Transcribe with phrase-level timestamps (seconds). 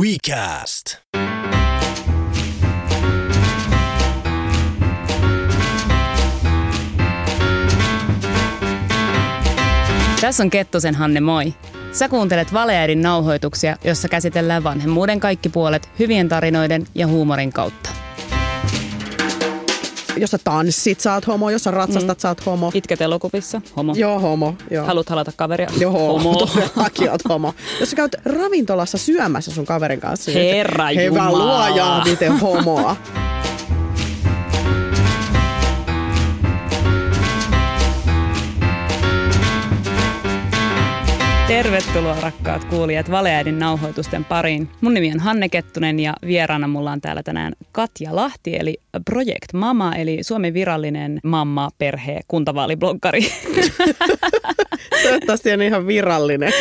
[0.00, 0.96] WeCast.
[10.20, 11.54] Tässä on Kettusen Hanne, moi.
[11.92, 18.05] Sä kuuntelet Valeäidin nauhoituksia, jossa käsitellään vanhemmuuden kaikki puolet hyvien tarinoiden ja huumorin kautta.
[20.16, 21.50] Jos sä tanssit, sä oot homo.
[21.50, 22.22] Jos sä ratsastat, mm.
[22.22, 22.70] sä oot homo.
[22.74, 23.94] Itket elokuvissa, homo.
[23.96, 24.54] Joo, homo.
[24.70, 24.86] Joo.
[24.86, 26.34] Haluat halata kaveria, Joo, homo.
[26.46, 27.54] todellakin oot homo.
[27.80, 30.30] Jos sä käyt ravintolassa syömässä sun kaverin kanssa.
[30.30, 32.96] Herra Hyvä luoja, miten homoa.
[41.48, 44.68] Tervetuloa rakkaat kuulijat Valeäidin nauhoitusten pariin.
[44.80, 49.52] Mun nimi on Hanne Kettunen ja vieraana mulla on täällä tänään Katja Lahti eli Project
[49.52, 53.20] Mama eli Suomen virallinen mamma, perhe, kuntavaalibloggari.
[55.02, 56.52] Toivottavasti on ihan virallinen.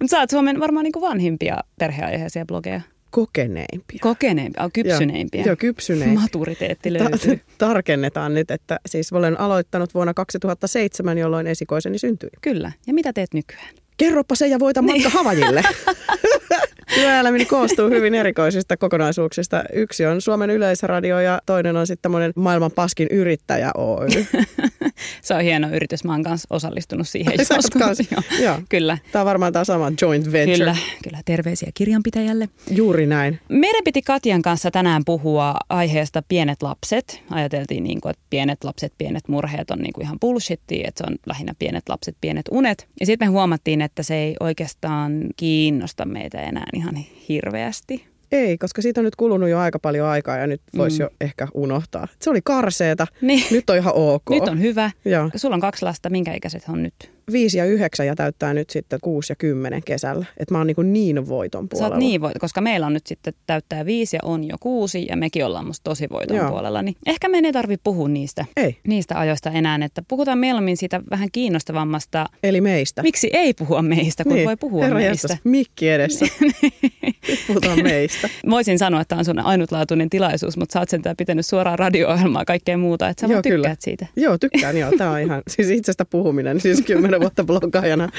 [0.00, 2.80] Mutta sä oot Suomen varmaan niin kuin vanhimpia perheaiheisia blogeja.
[3.12, 3.98] Kokeneimpia.
[4.00, 5.40] Kokeneimpia, kypsyneimpia.
[5.40, 6.20] Joo, joo kypsyneimpiä.
[6.20, 7.36] Maturiteetti löytyy.
[7.36, 12.30] Ta- tarkennetaan nyt, että siis olen aloittanut vuonna 2007, jolloin esikoiseni syntyi.
[12.42, 12.72] Kyllä.
[12.86, 13.74] Ja mitä teet nykyään?
[13.96, 15.62] Kerropa se ja voita matka Havajille.
[16.94, 19.64] Työelämäni koostuu hyvin erikoisista kokonaisuuksista.
[19.72, 24.08] Yksi on Suomen yleisradio ja toinen on sitten tämmöinen maailman paskin yrittäjä Oy.
[25.22, 26.04] Se on hieno yritys.
[26.04, 27.70] Mä oon kanssa osallistunut siihen joskus.
[27.70, 27.98] kans?
[28.10, 28.22] Joo.
[28.42, 28.60] Joo.
[28.68, 28.98] Kyllä.
[29.12, 30.58] Tämä on varmaan tämä sama joint venture.
[30.58, 31.18] Kyllä, kyllä.
[31.24, 32.48] Terveisiä kirjanpitäjälle.
[32.70, 33.40] Juuri näin.
[33.48, 37.22] Meidän piti Katjan kanssa tänään puhua aiheesta pienet lapset.
[37.30, 41.12] Ajateltiin, niin kuin, että pienet lapset, pienet murheet on niin kuin ihan bullshittia, että se
[41.12, 42.88] on lähinnä pienet lapset, pienet unet.
[43.00, 46.96] Ja sitten me huomattiin, että se ei oikeastaan kiinnosta meitä enää ihan
[47.28, 48.04] hirveästi.
[48.32, 51.02] Ei, koska siitä on nyt kulunut jo aika paljon aikaa ja nyt voisi mm.
[51.02, 52.08] jo ehkä unohtaa.
[52.20, 53.06] Se oli karseeta.
[53.20, 53.44] Niin.
[53.50, 54.30] Nyt on ihan ok.
[54.30, 54.90] Nyt on hyvä.
[55.04, 55.30] Joo.
[55.36, 56.10] Sulla on kaksi lasta.
[56.10, 57.10] Minkä ikäiset he on nyt?
[57.32, 60.26] Viisi ja yhdeksän ja täyttää nyt sitten kuusi ja kymmenen kesällä.
[60.36, 61.94] Että mä oon niin, niin voiton Sä puolella.
[61.94, 65.16] oot niin voit, koska meillä on nyt sitten täyttää viisi ja on jo kuusi ja
[65.16, 66.50] mekin ollaan musta tosi voiton Joo.
[66.50, 66.82] puolella.
[66.82, 71.00] Niin ehkä meidän ei tarvitse puhua niistä, Ei, niistä ajoista enää, että puhutaan mieluummin siitä
[71.10, 72.26] vähän kiinnostavammasta.
[72.42, 73.02] eli meistä.
[73.02, 74.46] Miksi ei puhua meistä, kun niin.
[74.46, 75.12] voi puhua Herra meistä?
[75.12, 76.26] Jestas, mikki edessä.
[77.28, 78.28] Nyt puhutaan meistä.
[78.50, 82.44] Voisin sanoa, että tämä on sun ainutlaatuinen tilaisuus, mutta sä oot sentään pitänyt suoraa radio-ohjelmaa
[82.44, 83.76] kaikkea muuta, että sä Joo, tykkäät kyllä.
[83.80, 84.06] siitä.
[84.16, 84.90] Joo, tykkään joo.
[84.98, 88.10] Tämä on ihan, siis itsestä puhuminen, siis kymmenen vuotta bloggaajana.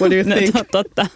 [0.00, 0.52] What do you No, think?
[0.52, 1.06] to- totta.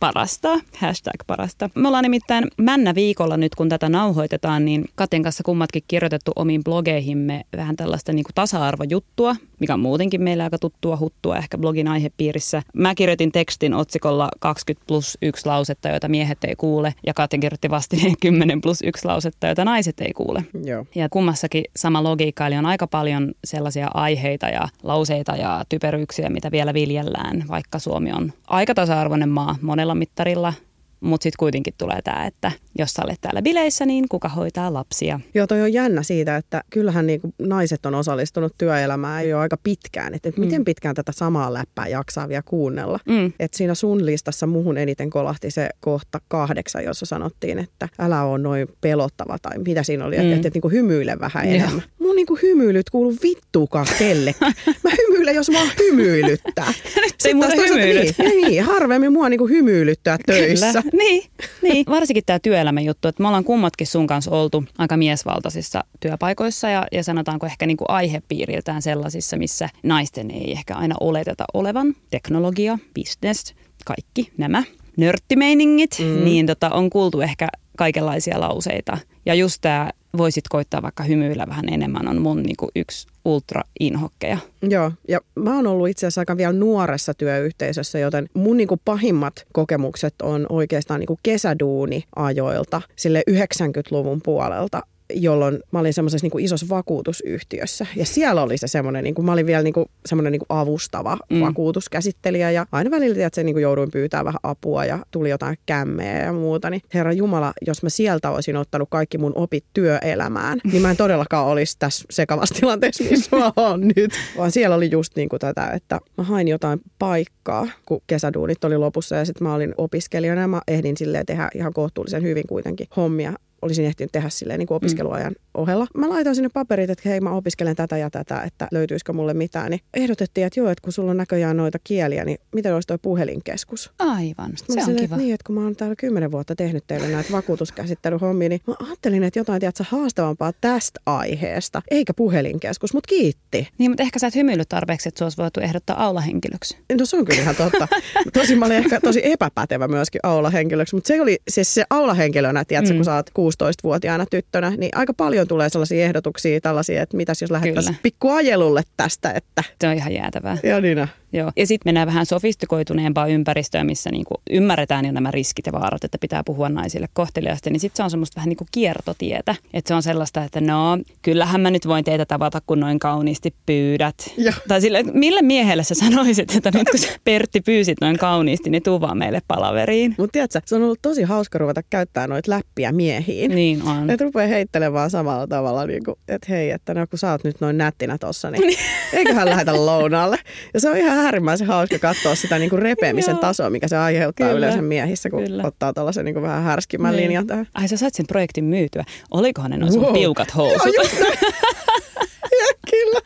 [0.00, 1.70] Parasta, hashtag parasta.
[1.74, 6.64] Me ollaan nimittäin männä viikolla nyt, kun tätä nauhoitetaan, niin Katin kanssa kummatkin kirjoitettu omiin
[6.64, 11.88] blogeihimme vähän tällaista niin kuin tasa-arvojuttua, mikä on muutenkin meillä aika tuttua huttua ehkä blogin
[11.88, 12.62] aihepiirissä.
[12.74, 17.70] Mä kirjoitin tekstin otsikolla 20 plus 1 lausetta, joita miehet ei kuule, ja Katin kirjoitti
[17.70, 20.44] vastineen 10 plus 1 lausetta, joita naiset ei kuule.
[20.64, 20.86] Joo.
[20.94, 26.50] Ja kummassakin sama logiikka, eli on aika paljon sellaisia aiheita ja lauseita ja typeryyksiä, mitä
[26.50, 30.52] vielä viljellään, vaikka Suomi on aika tasa-arvoinen maa monella mittarilla.
[31.00, 35.20] Mutta sitten kuitenkin tulee tämä, että jos sä olet täällä bileissä, niin kuka hoitaa lapsia?
[35.34, 39.56] Joo, toi on jännä siitä, että kyllähän niin kuin naiset on osallistunut työelämään jo aika
[39.62, 40.14] pitkään.
[40.14, 42.98] Että, että miten pitkään tätä samaa läppää jaksaa vielä kuunnella.
[43.06, 43.32] Mm.
[43.40, 48.38] Et siinä sun listassa muhun eniten kolahti se kohta kahdeksan, jossa sanottiin, että älä ole
[48.38, 50.22] noin pelottava tai mitä siinä oli, Mm.
[50.22, 51.82] että, että, että niin hymyile vähän enemmän.
[52.10, 54.52] Mun niin hymyilyt kuuluu vittuukaan kellekään.
[54.84, 56.72] Mä hymyilen, jos mua hymyilyttää.
[57.18, 58.18] Se ei toisaalta hymyilyt.
[58.18, 60.82] Niin, niin, harvemmin mua niin hymyilyttää töissä.
[60.82, 60.82] Kyllä.
[61.04, 61.30] Niin,
[61.62, 61.86] niin.
[61.86, 66.86] Varsinkin tämä työelämän juttu, että me ollaan kummatkin sun kanssa oltu aika miesvaltaisissa työpaikoissa ja,
[66.92, 71.94] ja sanotaanko ehkä niinku aihepiiriltään sellaisissa, missä naisten ei ehkä aina oleteta olevan.
[72.10, 73.54] Teknologia, business,
[73.84, 74.62] kaikki nämä
[74.96, 76.24] nörttimeiningit, mm.
[76.24, 78.98] niin tota, on kuultu ehkä kaikenlaisia lauseita.
[79.26, 84.38] Ja just tämä voisit koittaa vaikka hymyillä vähän enemmän on mun niinku yksi ultra-inhokkeja.
[84.62, 89.46] Joo, ja mä oon ollut itse asiassa aika vielä nuoressa työyhteisössä, joten mun niinku pahimmat
[89.52, 94.82] kokemukset on oikeastaan niinku kesäduuni-ajoilta, sille 90-luvun puolelta
[95.14, 97.86] jolloin mä olin semmoisessa niinku isossa vakuutusyhtiössä.
[97.96, 101.40] Ja siellä oli se semmoinen, niinku, mä olin vielä niinku, semmoinen niinku avustava Mm.
[101.40, 102.50] vakuutuskäsittelijä.
[102.50, 106.32] Ja aina välillä, että se niinku jouduin pyytää vähän apua ja tuli jotain kämmejä ja
[106.32, 106.70] muuta.
[106.70, 110.96] Niin herra Jumala, jos mä sieltä olisin ottanut kaikki mun opit työelämään, niin mä en
[110.96, 114.12] todellakaan olisi tässä sekavassa tilanteessa, missä mä oon nyt.
[114.38, 119.16] Vaan siellä oli just niinku tätä, että mä hain jotain paikkaa, kun kesäduunit oli lopussa
[119.16, 123.32] ja sitten mä olin opiskelijana ja mä ehdin silleen tehdä ihan kohtuullisen hyvin kuitenkin hommia
[123.62, 125.86] olisin ehtinyt tehdä silleen niin kuin opiskeluajan ohella.
[125.94, 129.70] Mä laitoin sinne paperit, että hei mä opiskelen tätä ja tätä, että löytyisikö mulle mitään.
[129.70, 132.98] Niin ehdotettiin, että joo, että kun sulla on näköjään noita kieliä, niin miten olisi toi
[133.02, 133.92] puhelinkeskus?
[133.98, 135.04] Aivan, se on kiva.
[135.04, 138.74] että Niin, että kun mä oon täällä kymmenen vuotta tehnyt teille näitä vakuutuskäsittelyhommia, niin mä
[138.86, 143.68] ajattelin, että jotain tiedätkö, haastavampaa tästä aiheesta, eikä puhelinkeskus, mutta kiitti.
[143.78, 146.78] Niin, mutta ehkä sä et hymyillyt tarpeeksi, että sua voitu ehdottaa aulahenkilöksi.
[146.98, 147.88] No se on kyllä ihan totta.
[148.32, 152.92] Tosi mä olin ehkä tosi epäpätevä myöskin aulahenkilöksi, mutta se oli siis se aulahenkilönä, tiedätkö,
[152.92, 152.98] mm.
[152.98, 157.50] kun sä oot 16-vuotiaana tyttönä, niin aika paljon tulee sellaisia ehdotuksia tällaisia, että mitäs jos
[157.50, 158.02] lähettäisiin Kyllä.
[158.02, 160.58] pikku ajelulle tästä, että Se on ihan jäätävää.
[160.62, 161.06] ja niin.
[161.32, 161.52] Joo.
[161.56, 166.18] Ja sitten mennään vähän sofistikoituneempaan ympäristöön, missä niinku ymmärretään jo nämä riskit ja vaarat, että
[166.18, 167.70] pitää puhua naisille kohteliaasti.
[167.70, 169.54] Niin sitten se on semmoista vähän niin kuin kiertotietä.
[169.74, 173.54] Että se on sellaista, että no, kyllähän mä nyt voin teitä tavata, kun noin kauniisti
[173.66, 174.14] pyydät.
[174.36, 174.54] Joo.
[174.68, 179.00] Tai sille, mille miehelle sä sanoisit, että nyt kun Pertti pyysit noin kauniisti, niin tuu
[179.00, 180.14] vaan meille palaveriin.
[180.18, 183.50] Mutta tiedätkö, se on ollut tosi hauska ruveta käyttää noita läppiä miehiin.
[183.50, 184.10] Niin on.
[184.10, 187.60] Että rupeaa heittelemään samalla tavalla, niin kuin, että hei, että no kun sä oot nyt
[187.60, 188.78] noin nättinä tossa, niin
[189.12, 190.38] eiköhän lähetä lounaalle.
[190.74, 194.46] Ja se on ihan äärimmäisen hauska katsoa sitä niin kuin repeämisen tasoa, mikä se aiheuttaa
[194.46, 194.58] Kyllä.
[194.58, 195.62] yleensä miehissä, kun Kyllä.
[195.66, 197.22] ottaa tällaisen niin kuin vähän härskimmän Niin.
[197.24, 197.66] linjan tähän.
[197.74, 199.04] Ai sä sait sen projektin myytyä.
[199.30, 200.12] Olikohan ne noin sun Wow.
[200.14, 200.94] tiukat housut?
[200.94, 201.04] Joo,
[202.90, 203.20] Kyllä.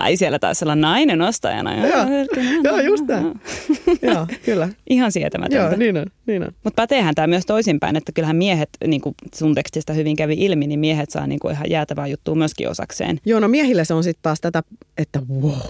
[0.00, 1.86] Ai siellä taisi olla nainen ostajana.
[1.86, 2.04] Joo,
[2.64, 3.40] joo, just näin.
[4.12, 4.68] Joo, kyllä.
[4.90, 5.56] Ihan sietämätöntä.
[5.56, 6.52] Joo, niin on, niin on.
[6.64, 10.66] Mutta päteehän tämä myös toisinpäin, että kyllähän miehet, niin kuin sun tekstistä hyvin kävi ilmi,
[10.66, 13.20] niin miehet saa niin kuin ihan jäätävää juttua myöskin osakseen.
[13.24, 14.62] Joo, no miehille se on sitten taas tätä,
[14.98, 15.60] että wow,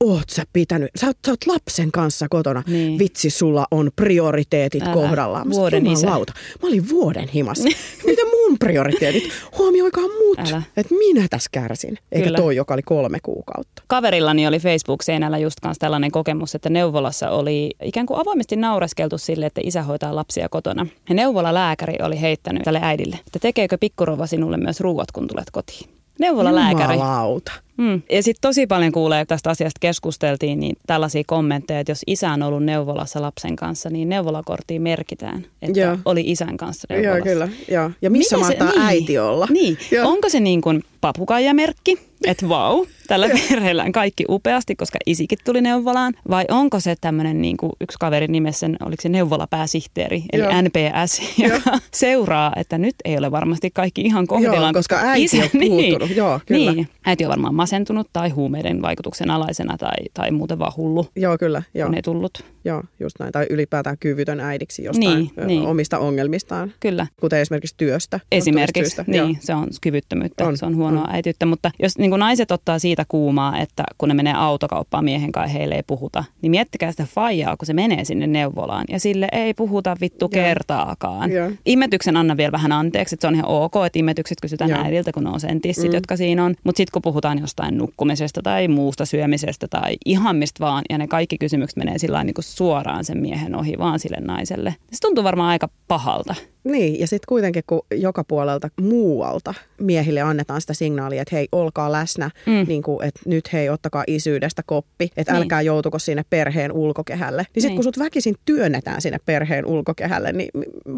[0.00, 2.62] oot sä pitänyt, sä oot, sä oot lapsen kanssa kotona.
[2.66, 2.98] Niin.
[2.98, 5.48] Vitsi, sulla on prioriteetit Älä, kohdallaan.
[5.48, 6.06] Mä vuoden isä.
[6.06, 6.32] Jumalauta,
[6.62, 7.68] Mä olin vuoden himassa.
[8.06, 9.24] Mitä mun prioriteetit?
[9.58, 10.38] Huomioikaa mut,
[10.76, 11.98] että minä tässä kärsin.
[12.12, 12.38] Eikä Kyllä.
[12.38, 13.59] toi, joka oli kolme kuukautta.
[13.86, 19.46] Kaverillani oli Facebook-seinällä just kanssa tällainen kokemus, että neuvolassa oli ikään kuin avoimesti naureskeltu sille,
[19.46, 20.86] että isä hoitaa lapsia kotona.
[21.08, 25.90] Ja neuvolalääkäri oli heittänyt tälle äidille, että tekeekö pikkurova sinulle myös ruuat, kun tulet kotiin.
[26.18, 26.94] Neuvolalääkäri.
[26.94, 27.52] Jumalauta.
[27.80, 28.02] Mm.
[28.10, 32.42] Ja sitten tosi paljon kuulee, tästä asiasta keskusteltiin, niin tällaisia kommentteja, että jos isä on
[32.42, 35.98] ollut neuvolassa lapsen kanssa, niin neuvolakorttiin merkitään, että Joo.
[36.04, 37.16] oli isän kanssa neuvolassa.
[37.16, 37.48] Joo, kyllä.
[37.70, 37.90] Joo.
[38.02, 38.82] Ja missä Miten mahtaa niin.
[38.82, 39.46] äiti olla?
[39.50, 39.78] Niin.
[39.90, 40.08] Joo.
[40.08, 45.60] Onko se niin kuin papukaijamerkki, että vau, tällä perheellä on kaikki upeasti, koska isikin tuli
[45.60, 46.14] neuvolaan?
[46.30, 50.52] Vai onko se tämmöinen niin kuin yksi kaveri nimessä, oliko se neuvolapääsihteeri, eli Joo.
[50.62, 54.62] NPS, joka seuraa, että nyt ei ole varmasti kaikki ihan kohdillaan.
[54.62, 56.16] Joo, koska äiti on puuttunut.
[56.16, 56.72] Joo, kyllä.
[56.72, 61.38] Niin, äiti on varmaan masentunut tai huumeiden vaikutuksen alaisena tai, tai muuten vaan hullu, Joo,
[61.38, 61.62] kyllä.
[61.74, 61.90] Joo.
[61.96, 62.44] ei tullut.
[62.64, 63.32] Joo, just näin.
[63.32, 65.66] Tai ylipäätään kyvytön äidiksi jostain Niin, ö, niin.
[65.66, 67.06] omista ongelmistaan, Kyllä.
[67.20, 68.20] kuten esimerkiksi työstä.
[68.32, 69.04] Esimerkiksi, syistä.
[69.06, 71.14] niin, se on kyvyttömyyttä, On, se on huonoa on.
[71.14, 71.46] äityyttä.
[71.46, 75.58] Mutta jos niin kuin naiset ottaa siitä kuumaa, että kun ne menee autokauppaan miehen kanssa
[75.58, 79.54] heille ei puhuta, niin miettikää sitä faijaa, kun se menee sinne neuvolaan ja sille ei
[79.54, 80.28] puhuta vittu Joo.
[80.44, 81.32] kertaakaan.
[81.32, 81.50] Joo.
[81.66, 84.80] Imetyksen anna vielä vähän anteeksi, että se on ihan ok, että imetykset kysytään Joo.
[84.84, 85.94] äidiltä, kun ne on sen tissit, Mm.
[85.94, 86.54] jotka siinä on.
[86.64, 91.06] Mutta sitten kun puhutaan jostain nukkumisesta tai muusta syömisestä tai ihan mistä vaan, ja ne
[91.06, 94.74] kaikki kysymykset menee sillä niin kuin suoraan sen miehen ohi vaan sille naiselle.
[94.92, 96.34] Se tuntuu varmaan aika pahalta.
[96.64, 101.92] Niin, ja sitten kuitenkin kun joka puolelta muualta miehille annetaan sitä signaalia, että hei, olkaa
[101.92, 102.64] läsnä, Mm.
[102.68, 105.42] niin kuin, että nyt hei, ottakaa isyydestä koppi, että Niin.
[105.42, 107.42] älkää joutuko sinne perheen ulkokehälle.
[107.42, 107.76] Niin sitten Niin.
[107.76, 110.50] kun sut väkisin työnnetään sinne perheen ulkokehälle, niin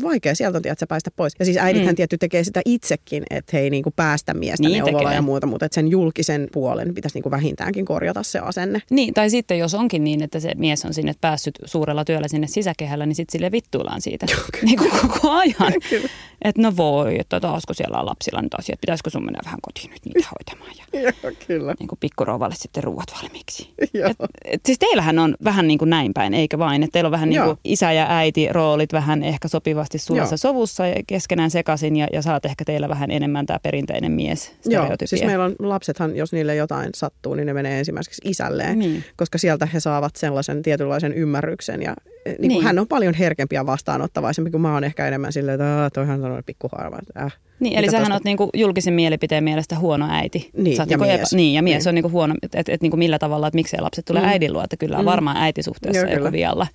[0.03, 1.33] vaikea sieltä on tiedätkö, päästä pois.
[1.39, 1.97] Ja siis äidithän Mm.
[1.97, 5.15] tietty tekee sitä itsekin, että hei niin kuin päästä miestä Niin neuvolaan tekee.
[5.17, 8.83] ja muuta, mutta että sen julkisen puolen pitäisi niin kuin vähintäänkin korjata se asenne.
[8.91, 12.47] Niin, tai sitten jos onkin niin, että se mies on sinne päässyt suurella työllä sinne
[12.47, 14.27] sisäkehällä, niin sitten sille vittuillaan siitä
[14.63, 15.73] niin kuin koko ajan.
[15.91, 16.09] Kyllä.
[16.45, 19.91] Että no voi, että taasko siellä on lapsilla nyt asiat, pitäisikö sun mennä vähän kotiin
[19.91, 21.75] nyt niitä hoitamaan ja Joo, kyllä.
[21.79, 23.75] niin kuin pikkurouvalle sitten ruuat valmiiksi.
[23.95, 24.09] Joo.
[24.11, 27.13] Et, et, siis teillähän on vähän niin kuin näin päin, eikä vain, että teillä on
[27.13, 30.37] vähän niin kuin isä ja äiti roolit vähän ehkä sopivasti sulassa Joo.
[30.53, 34.87] sovussa ja keskenään sekaisin ja, ja saat ehkä teillä vähän enemmän tämä perinteinen mies Joo,
[35.05, 39.05] siis meillä on lapsethan, jos niille jotain sattuu, niin ne menee ensimmäiseksi isälleen, Niin.
[39.17, 41.83] koska sieltä he saavat sellaisen tietynlaisen ymmärryksen.
[41.83, 41.95] Ja
[42.27, 42.65] eh, niin kuin Niin.
[42.65, 46.25] hän on paljon herkempi ja vastaanottavaisempi, kuin mä oon ehkä enemmän silleen, että "Aa, toihan
[46.25, 46.99] on pikkuharva.
[47.03, 50.51] Että, äh, Niin, eli sähän tosta- oot niinku julkisen mielipiteen mielestä huono äiti.
[50.57, 51.33] Niin, ja niinku mies.
[51.35, 51.89] niin, ja mies Niin.
[51.89, 54.29] on niinku huono, että et, et, niinku millä tavalla, että miksei lapset tulee Mm.
[54.29, 55.07] äidin luo, että kyllä on Mm.
[55.07, 56.33] varmaan äitisuhteessa Joo, joku kyllä.
[56.33, 56.67] vialla.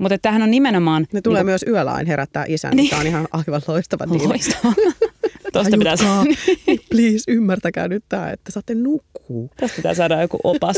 [0.00, 1.06] Mutta tämähän on nimenomaan...
[1.12, 2.84] Ne tulee niinku, myös yöllä aina herättää isän, Niin.
[2.84, 4.26] mikä on ihan aivan loistava diili.
[4.26, 4.74] Loistavaa.
[5.52, 6.24] Tuosta pitää, Tajutkaa.
[6.90, 9.50] Please, ymmärtäkää nyt tämä, että saatte nukkuu.
[9.56, 10.76] tästä pitää saada joku opas.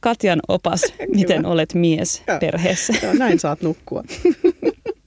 [0.00, 0.82] Katjan opas,
[1.14, 2.38] miten olet mies Joo.
[2.38, 2.92] perheessä.
[3.02, 4.02] Joo, näin saat nukkua.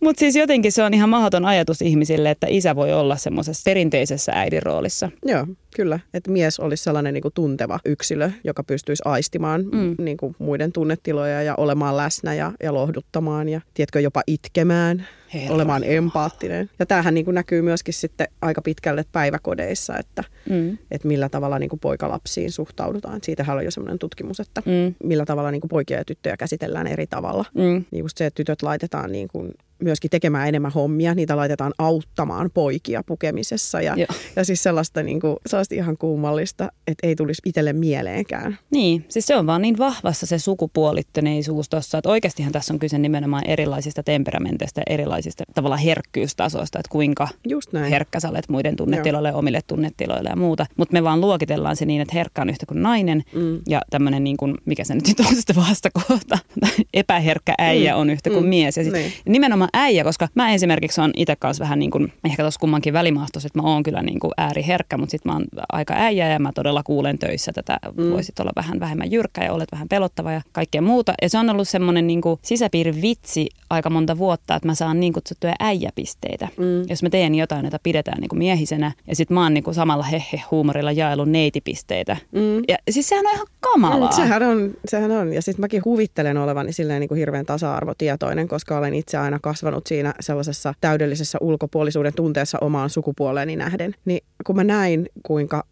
[0.02, 4.32] Mutta siis jotenkin se on ihan mahdoton ajatus ihmisille, että isä voi olla semmoisessa perinteisessä
[4.36, 5.10] äidin roolissa.
[5.26, 6.00] Joo, kyllä.
[6.14, 9.96] Että mies olisi sellainen niin kuin tunteva yksilö, joka pystyisi aistimaan mm.
[9.98, 15.56] niin kuin muiden tunnetiloja ja olemaan läsnä ja, ja lohduttamaan ja tiedätkö, jopa itkemään, Herra.
[15.56, 16.70] olemaan empaattinen.
[16.80, 20.78] Ja tämähän niin kuin näkyy myöskin sitten aika pitkälle päiväkodeissa, että, mm.
[20.92, 23.20] että millä tavalla niin kuin poikalapsiin suhtaudutaan.
[23.24, 24.96] Siitähän on jo sellainen tutkimus, että mm.
[25.04, 27.46] millä tavalla niin kuin poikia ja tyttöjä käsitellään eri tavalla.
[27.54, 27.86] Mm.
[27.92, 31.16] Niin just se, että tytöt laitetaan niin kuin myöskin tekemään enemmän hommia.
[31.16, 33.96] Niitä laitetaan auttamaan poikia pukemisessa ja,
[34.36, 38.58] ja siis sellaista, niin kuin, sellaista ihan kummallista, että ei tulisi itselle mieleenkään.
[38.72, 42.98] Niin, siis se on vaan niin vahvassa se sukupuolittuneisuus tuossa, että oikeastihan tässä on kyse
[42.98, 47.90] nimenomaan erilaisista temperamenteista ja erilaisista tavallaan herkkyystasoista, että kuinka Just näin.
[47.90, 50.66] herkkä sä olet muiden tunnetiloille ja omille tunnetiloille ja muuta.
[50.78, 53.60] Mutta me vaan luokitellaan se niin, että herkkä on yhtä kuin nainen mm.
[53.70, 56.38] ja tämmöinen, niin kuin, mikä se nyt on sitten vastakohta,
[56.94, 58.00] epäherkkä äijä mm.
[58.00, 58.50] on yhtä kuin mm.
[58.50, 58.78] mies.
[58.78, 59.14] Ja sit niin.
[59.26, 63.48] nimenomaan äijä, koska mä esimerkiksi on itse kanssa vähän niin kuin, ehkä tuossa kummankin välimahtossa,
[63.48, 66.52] että mä oon kyllä niin kuin ääriherkkä, mutta sitten mä oon aika äijä ja mä
[66.56, 68.12] todella kuulen töissä tätä, mm.
[68.12, 71.14] voisit olla vähän vähemmän jyrkkä ja olet vähän pelottava ja kaikkea muuta.
[71.22, 75.00] Ja se on ollut semmoinen niin kuin sisäpiirin vitsi aika monta vuotta, että mä saan
[75.00, 76.48] niin kutsuttuja äijäpisteitä.
[76.58, 76.90] Mm.
[76.90, 79.76] Jos mä teen jotain, jota pidetään niin kuin miehisenä ja sitten mä oon niin kuin
[79.76, 82.18] samalla hehe huumorilla jaellut neitipisteitä.
[82.32, 82.64] Mm.
[82.68, 84.10] Ja siis sehän on ihan kamalaa.
[84.10, 85.34] Mm, sehän on, sehän on.
[85.34, 89.61] Ja sitten mäkin huvittelen olevani silleen niin kuin hirveän tasa-arvotietoinen, koska olen itse aina kasvanut
[89.62, 93.96] kasvanut siinä sellaisessa täydellisessä ulkopuolisuuden tunteessa omaan sukupuoleeni nähden.
[94.06, 95.64] Niin kun mä näin, kuinka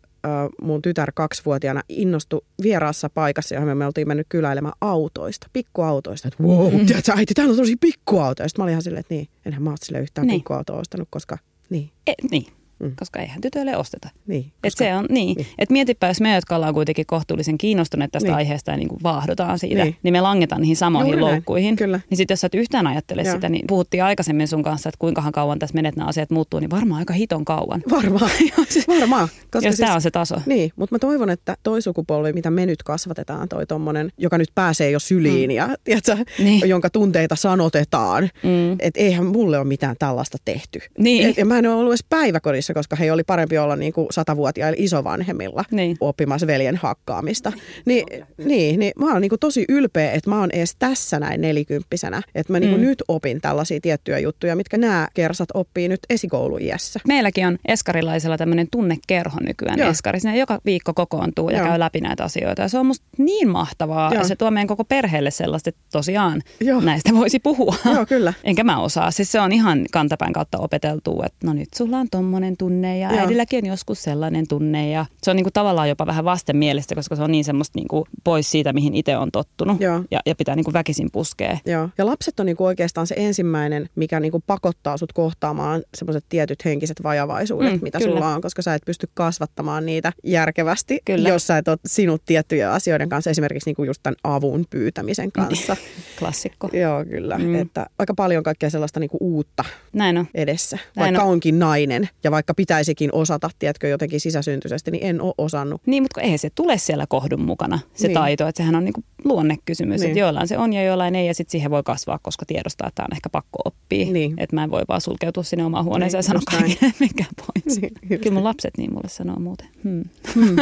[0.61, 6.27] mun tytär kaksivuotiaana innostui vieraassa paikassa, johon me oltiin mennyt kyläilemään autoista, pikkuautoista.
[6.27, 6.85] Että wow, mm.
[6.85, 8.49] tiedätkö, äiti, täällä on tosi pikkuautoja.
[8.49, 10.39] Sitten mä olin ihan silleen, että niin, enhän mä ole sille yhtään niin.
[10.39, 11.37] pikkuautoa ostanut, koska
[11.69, 11.89] niin.
[12.07, 12.45] E, niin
[12.79, 12.91] mm.
[12.99, 14.09] koska eihän tytöille osteta.
[14.27, 15.37] Niin, koska, Et se on, niin.
[15.37, 15.47] niin.
[15.57, 18.35] Et mietipä, jos me, jotka ollaan kuitenkin kohtuullisen kiinnostuneet tästä niin.
[18.35, 19.95] aiheesta ja niin kuin vaahdotaan siitä, niin.
[20.03, 21.75] niin me langetaan niihin samoihin Juuri loukkuihin.
[21.75, 21.99] Kyllä.
[22.09, 23.35] Niin sitten jos sä et yhtään ajattele Joo.
[23.35, 26.69] sitä, niin puhuttiin aikaisemmin sun kanssa, että kuinkahan kauan tässä menet nämä asiat muuttuu, niin
[26.69, 27.83] varmaan aika hiton kauan.
[27.91, 28.31] Varmaan,
[28.99, 29.29] varmaan.
[29.51, 30.35] Koska jos siis, tämä on se taso.
[30.45, 34.49] Niin, mutta mä toivon, että toi sukupolvi, mitä me nyt kasvatetaan, toi tommonen, joka nyt
[34.55, 35.55] pääsee jo syliin mm.
[35.55, 36.69] ja tiedätkö, niin.
[36.69, 38.71] jonka tunteita sanotetaan, mm.
[38.79, 40.79] että eihän mulle ole mitään tällaista tehty.
[40.97, 41.29] Niin.
[41.29, 44.07] Et, ja mä en ole ollut edes päiväkodissa, koska he oli parempi olla niin kuin
[44.11, 45.97] satavuotiailla isovanhemmilla niin.
[45.99, 47.51] oppimassa veljen hakkaamista.
[47.85, 48.03] Ni,
[48.37, 52.21] niin, niin mä oon niin kuin tosi ylpeä, että mä oon edes tässä näin nelikymppisenä.
[52.35, 52.87] Että mä niin kuin mm.
[52.87, 56.99] nyt opin tällaisia tiettyjä juttuja, mitkä nämä kersat oppii nyt esikouluiässä.
[57.07, 59.89] Meilläkin on eskarilaisella tämmöinen tunnekerho nykyään Joo.
[59.89, 60.19] eskari.
[60.19, 61.67] Sinne joka viikko kokoontuu ja Joo.
[61.67, 62.61] käy läpi näitä asioita.
[62.61, 64.13] Ja se on musta niin mahtavaa.
[64.13, 64.21] Joo.
[64.21, 66.81] Ja se tuo meidän koko perheelle sellaista, että tosiaan Joo.
[66.81, 67.75] näistä voisi puhua.
[67.93, 68.33] Joo, kyllä.
[68.43, 69.11] Enkä mä osaa.
[69.11, 73.09] Siis se on ihan kantapään kautta opeteltu, että no nyt sulla on tommonen tunne ja
[73.09, 73.19] Joo.
[73.19, 77.23] äidilläkin on joskus sellainen tunne ja se on niinku tavallaan jopa vähän vastenmielistä, koska se
[77.23, 80.03] on niin semmoista niinku pois siitä, mihin itse on tottunut Joo.
[80.11, 81.57] Ja, ja pitää niinku väkisin puskea.
[81.65, 81.89] Joo.
[81.97, 87.03] Ja lapset on niinku oikeastaan se ensimmäinen, mikä niinku pakottaa sut kohtaamaan semmoiset tietyt henkiset
[87.03, 88.11] vajavaisuudet, mm, mitä kyllä.
[88.11, 91.29] sulla on, koska sä et pysty kasvattamaan niitä järkevästi, kyllä.
[91.29, 95.77] jos sä et ole sinut tiettyjä asioiden kanssa, esimerkiksi niinku just tämän avun pyytämisen kanssa.
[96.19, 96.69] Klassikko.
[96.73, 97.37] Joo, kyllä.
[97.37, 97.55] Mm.
[97.55, 100.27] Että aika paljon kaikkea sellaista niinku uutta Näin on.
[100.35, 101.29] edessä, Näin vaikka on.
[101.29, 105.81] onkin nainen ja vaikka pitäisikin osata, tiedätkö, jotenkin sisäsyntyisesti, niin en ole osannut.
[105.85, 108.13] Niin, mutta eihän se tule siellä kohdun mukana, se niin.
[108.13, 110.07] taito, että sehän on niinku luonnekysymys, niin.
[110.07, 112.95] että joillain se on ja joillain ei, ja sitten siihen voi kasvaa, koska tiedostaa, että
[112.95, 114.11] tämä on ehkä pakko oppia.
[114.11, 114.33] Niin.
[114.37, 117.81] Että mä en voi vaan sulkeutua sinne omaan huoneeseen niin, ja sanoa kaikille, mikä pois.
[117.81, 119.67] Niin, Kyllä mun lapset niin mulle sanoo muuten.
[119.83, 120.03] Hmm.
[120.35, 120.55] Hmm,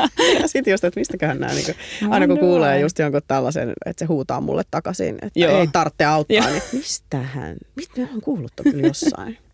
[0.46, 1.76] sitten just, että mistäköhän nämä, niin kuin,
[2.12, 5.60] aina kun kuulee just jonkun tällaisen, että se huutaa mulle takaisin, että Joo.
[5.60, 6.50] ei tarvitse auttaa, Joo.
[6.50, 8.52] niin mistähän, mistä on kuullut
[8.82, 9.38] jossain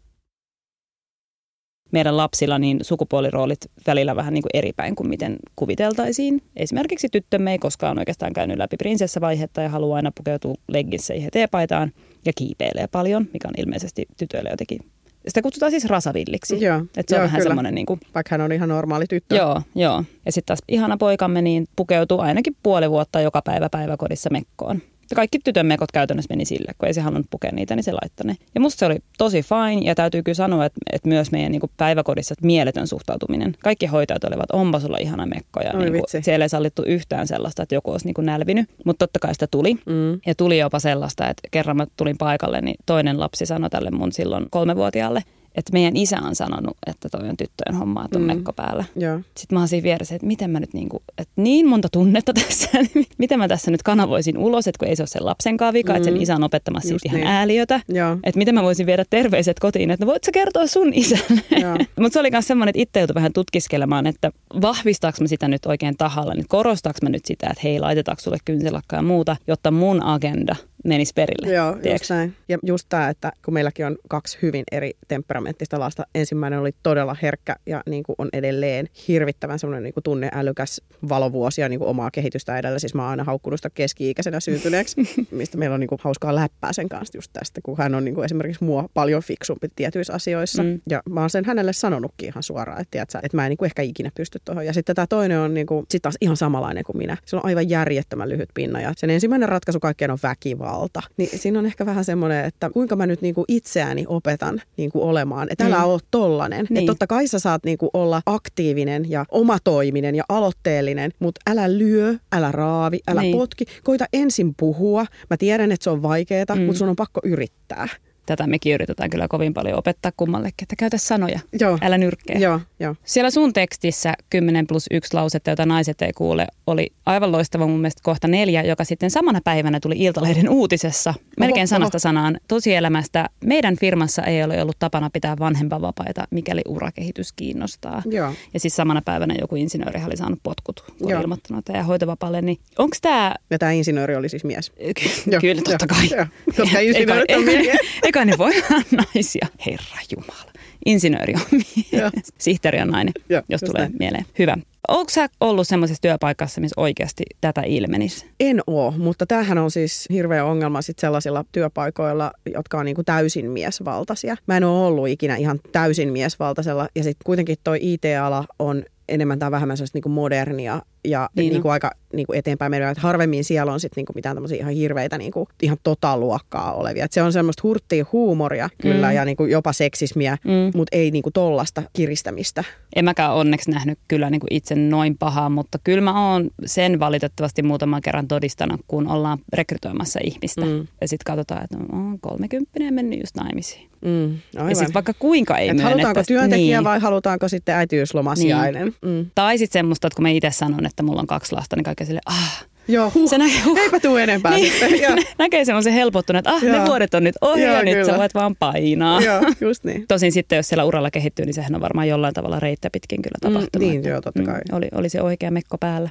[1.94, 6.42] meidän lapsilla niin sukupuoliroolit välillä vähän niin kuin eri päin kuin miten kuviteltaisiin.
[6.56, 11.92] Esimerkiksi tyttömme ei koskaan oikeastaan käynyt läpi prinsessavaihetta ja haluaa aina pukeutua leggisseihin ja teepaitaan
[12.26, 14.80] ja kiipeilee paljon, mikä on ilmeisesti tytöille jotenkin
[15.28, 16.60] sitä kutsutaan siis rasavilliksi.
[16.60, 18.00] Joo, Et se joo, on vähän semmoinen niin kuin...
[18.14, 19.36] Vaikka hän on ihan normaali tyttö.
[19.36, 20.04] Joo, joo.
[20.26, 24.82] Ja sitten taas ihana poikamme niin pukeutuu ainakin puoli vuotta joka päivä päiväkodissa mekkoon.
[25.14, 28.26] Kaikki tytön mekot käytännössä meni sille, kun ei se halunnut pukea niitä, niin se laittoi
[28.26, 28.36] ne.
[28.54, 31.60] Ja musta se oli tosi fine, ja täytyy kyllä sanoa, että, että myös meidän niin
[31.60, 33.56] kuin päiväkodissa että mieletön suhtautuminen.
[33.62, 37.62] Kaikki hoitajat olivat, onpa sulla ihana mekko, ja niin kuin, siellä ei sallittu yhtään sellaista,
[37.62, 38.70] että joku olisi niin kuin nälvinyt.
[38.84, 39.74] Mutta totta kai sitä tuli.
[39.74, 40.20] Mm.
[40.26, 44.12] Ja tuli jopa sellaista, että kerran mä tulin paikalle, niin toinen lapsi sanoi tälle mun
[44.12, 45.22] silloin kolmevuotiaalle,
[45.54, 48.26] että meidän isä on sanonut, että toi on tyttöjen homma, että on mm.
[48.26, 48.84] mekko päällä.
[48.96, 49.20] Joo.
[49.36, 52.68] Sitten mä oon siinä vieressä, että miten mä nyt niinku, että niin monta tunnetta tässä,
[52.94, 55.92] niin miten mä tässä nyt kanavoisin ulos, että kun ei se ole sen lapsen vika,
[55.92, 55.96] mm.
[55.96, 56.22] että sen mm.
[56.22, 57.26] isä on opettamassa siitä ihan niin.
[57.26, 57.80] ääliötä.
[57.88, 58.16] Joo.
[58.24, 61.40] Että miten mä voisin viedä terveiset kotiin, että no voit sä kertoa sun isälle.
[62.00, 65.66] Mutta se oli myös semmoinen, että itse joutui vähän tutkiskelemaan, että vahvistaako mä sitä nyt
[65.66, 69.70] oikein tahalla, niin korostaako mä nyt sitä, että hei, laitetaanko sulle kynsilakka ja muuta, jotta
[69.70, 71.54] mun agenda menisi perille.
[71.54, 71.90] Joo, tiedätkö?
[71.90, 72.36] just näin.
[72.48, 76.06] Ja just tämä, että kun meilläkin on kaksi hyvin eri temperamenttista lasta.
[76.14, 81.68] Ensimmäinen oli todella herkkä ja niin kuin on edelleen hirvittävän semmoinen niin kuin tunneälykäs valovuosia
[81.68, 82.78] niin kuin omaa kehitystä edellä.
[82.78, 84.96] Siis mä oon aina haukkunut sitä keski-ikäisenä syntyneeksi,
[85.30, 88.14] mistä meillä on niin kuin hauskaa läppää sen kanssa just tästä, kun hän on niin
[88.14, 90.62] kuin esimerkiksi mua paljon fiksumpi tietyissä asioissa.
[90.62, 90.80] Mm.
[90.90, 93.66] Ja mä oon sen hänelle sanonutkin ihan suoraan, että, tiedätkö, että mä en niin kuin
[93.66, 94.66] ehkä ikinä pysty tuohon.
[94.66, 97.16] Ja sitten tämä toinen on niin kuin, sit taas ihan samanlainen kuin minä.
[97.26, 100.73] Se on aivan järjettömän lyhyt pinna ja sen ensimmäinen ratkaisu kaikkeen on väkivalta.
[101.16, 104.92] Niin siinä on ehkä vähän semmoinen, että kuinka mä nyt niin kuin itseäni opetan niin
[104.92, 105.48] kuin olemaan.
[105.50, 105.84] Että älä mm.
[105.84, 106.66] ole tollanen.
[106.70, 106.78] Niin.
[106.78, 111.78] Että totta kai sä saat niin kuin olla aktiivinen ja omatoiminen ja aloitteellinen, mutta älä
[111.78, 113.38] lyö, älä raavi, älä niin.
[113.38, 113.64] potki.
[113.84, 115.06] Koita ensin puhua.
[115.30, 116.62] Mä tiedän, että se on vaikeaa, mm.
[116.62, 117.88] mutta sun on pakko yrittää
[118.26, 121.78] tätä mekin yritetään kyllä kovin paljon opettaa kummallekin, että käytä sanoja, Joo.
[121.82, 122.38] älä nyrkkeä.
[122.38, 122.96] Joo, jo.
[123.04, 127.80] Siellä sun tekstissä 10 plus 1 lausetta, jota naiset ei kuule, oli aivan loistava mun
[127.80, 132.00] mielestä kohta neljä, joka sitten samana päivänä tuli Iltalehden uutisessa, melkein oho, sanasta oho.
[132.00, 133.28] sanaan, tosielämästä.
[133.44, 138.02] Meidän firmassa ei ole ollut tapana pitää vanhempavapaita, mikäli urakehitys kiinnostaa.
[138.06, 138.32] Joo.
[138.54, 142.42] Ja siis samana päivänä joku insinööri oli saanut potkut, kun oli ilmoittanut, että jää hoitovapaalle.
[142.42, 143.34] Niin onko tämä...
[143.50, 144.70] Ja tämä insinööri oli siis mies.
[144.80, 146.08] Ky- kyllä, totta kai.
[146.16, 146.26] Joo,
[146.56, 147.74] koska insinöörit on miehiä.
[148.24, 148.82] Ne voi olla
[149.14, 149.46] naisia.
[149.66, 150.52] Herra Jumala.
[150.86, 152.32] Insinööri on mies.
[152.38, 153.96] Sihteeri on nainen, ja, jos tulee näin.
[153.98, 154.24] mieleen.
[154.38, 154.56] Hyvä.
[154.88, 158.26] Onko sä ollut semmoisessa työpaikassa, missä oikeasti tätä ilmenisi?
[158.40, 163.50] En ole, mutta tämähän on siis hirveä ongelma sit sellaisilla työpaikoilla, jotka on niinku täysin
[163.50, 164.36] miesvaltaisia.
[164.46, 169.38] Mä en ole ollut ikinä ihan täysin miesvaltaisella ja sitten kuitenkin toi IT-ala on enemmän
[169.38, 173.00] tai vähemmän sellaista niinku modernia ja niin niin kuin aika niin kuin eteenpäin meidän, että
[173.00, 176.72] harvemmin siellä on sitten niin kuin mitään tämmöisiä ihan hirveitä niin kuin, ihan tota luokkaa
[176.72, 177.04] olevia.
[177.04, 179.14] Että se on semmoista hurttia huumoria kyllä mm.
[179.14, 180.78] ja niin kuin jopa seksismiä, mm.
[180.78, 182.64] mutta ei niin kuin tollasta kiristämistä.
[182.96, 187.00] En mäkään onneksi nähnyt kyllä niin kuin itse noin pahaa, mutta kyllä mä oon sen
[187.00, 190.64] valitettavasti muutaman kerran todistanut, kun ollaan rekrytoimassa ihmistä.
[190.64, 190.86] Mm.
[191.00, 193.94] Ja sitten katsotaan, että on 30 mennyt just naimisiin.
[194.04, 196.84] Mm, ja sitten vaikka kuinka ei Halutaanko työntekijä niin.
[196.84, 198.94] vai halutaanko sitten äitiyslomasiainen?
[199.02, 199.20] Niin.
[199.20, 199.30] Mm.
[199.34, 202.04] Tai sitten semmoista, että kun mä itse sanon, että mulla on kaksi lasta, niin kaikki
[202.04, 203.30] sille, ah, Joo, huh.
[203.30, 203.78] se näkee, huh.
[203.78, 205.00] eipä tuu enempää niin, sitten.
[205.02, 205.16] Joo.
[205.38, 206.78] näkee semmoisen helpottuneen, että ah, Joo.
[206.78, 207.96] ne vuodet on nyt ohi Joo, ja kyllä.
[207.96, 209.20] nyt sä voit vaan painaa.
[209.20, 210.04] Joo, just niin.
[210.08, 213.38] Tosin sitten, jos siellä uralla kehittyy, niin sehän on varmaan jollain tavalla reittä pitkin kyllä
[213.40, 213.74] tapahtunut.
[213.74, 214.60] Mm, niin, joo, totta kai.
[214.70, 216.10] Mm, oli, oli se oikea mekko päällä.